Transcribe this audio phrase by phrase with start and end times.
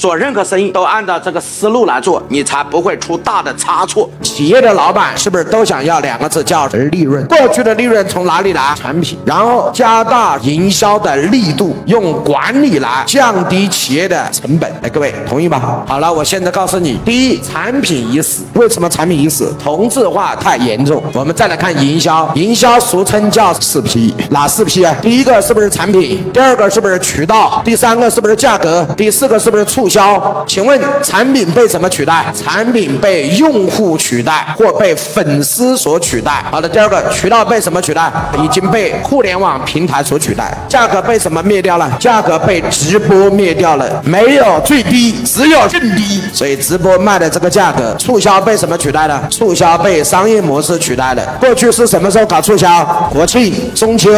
[0.00, 4.08] 做任何生意都按照这个思路来做，你才不会出大的差错。
[4.22, 7.22] 企业的老板是不是都想要两个字叫利润？
[7.26, 8.74] 过去的利润从哪里来？
[8.80, 14.72] 产品，然后加大营销的力度，用管理来降低企业的成本。
[14.80, 15.84] 哎，各位同意吧？
[15.86, 18.42] 好了，我现在告诉你，第一，产品已死。
[18.54, 19.54] 为什么产品已死？
[19.62, 21.02] 同质化太严重。
[21.12, 24.96] 我们再来看营销，营销俗称叫四 P，哪四 P 啊？
[25.02, 26.24] 第一个是不是产品？
[26.32, 27.60] 第二个是不是渠道？
[27.62, 28.82] 第三个是不是价格？
[28.96, 30.44] 第四个是不是促销？
[30.46, 32.24] 请问产品被什么取代？
[32.32, 36.44] 产品被用户取代，或被粉丝所取代。
[36.50, 38.10] 好的，第二个渠道被什么取代？
[38.42, 40.56] 已经被互联网平台所取代。
[40.68, 41.90] 价格被什么灭掉了？
[41.98, 44.00] 价格被直播灭掉了。
[44.04, 46.22] 没有最低，只有更低。
[46.32, 49.20] 所以直播卖的这个价格，促销被什么取代了？
[49.28, 51.22] 促销被商业模式取代了。
[51.40, 52.84] 过去是什么时候搞促销？
[53.12, 54.10] 国庆、中秋、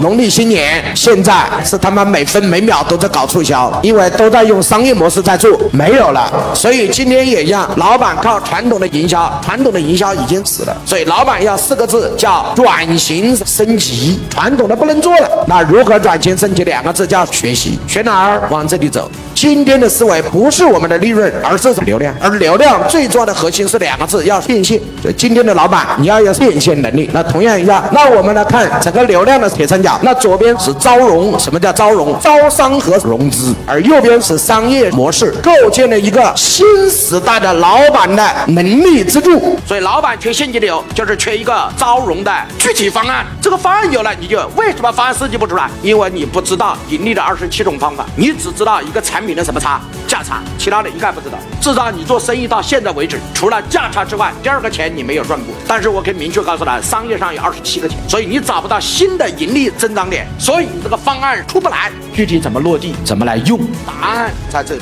[0.00, 0.82] 农历新年。
[0.94, 6.30] 现在是他妈每分每秒都在搞促销，因为都在用商业模式在做，没有了。
[6.54, 10.76] 所以今天也一样，老板靠传统的营销，传统的营销已经死了。
[10.84, 14.20] 所以老板要四个字，叫转型升级。
[14.30, 16.64] 传统的不能做了，那如何转型升级？
[16.64, 18.48] 两个字叫学习，学哪儿？
[18.50, 19.10] 往这里走。
[19.40, 22.12] 今天的思维不是我们的利润，而是流量。
[22.20, 24.80] 而流量最重要的核心是两个字，要变现。
[25.00, 27.08] 所以今天的老板，你要有变现能力。
[27.12, 29.96] 那同样一样，那我们来看整个流量的铁三角。
[30.02, 32.18] 那左边是招融，什么叫招融？
[32.18, 33.54] 招商和融资。
[33.64, 39.56] 而右边是商业模式，构建了一个新时代的老板的能力支柱。
[39.64, 43.24] 所以老板缺现金流，就是缺一个招融的具体方案。
[43.40, 45.70] 这个方案有了，你就为什么方案设计不出来？
[45.80, 51.36] 因为你不知道盈利的二十七种方法，你只知道一个产品品的什么差价差，其他的一概不知道。
[51.60, 55.54] 至少你做生意到现在为止，除了价差之外，第二个钱你没有赚过。
[55.68, 61.92] 但是我可以明确告诉他，商业上有二十七个钱，所以你找不到新的盈利增长点，所以你这个方案出不来。
[62.14, 64.80] 具体怎么落地，怎么来用，答案在这里。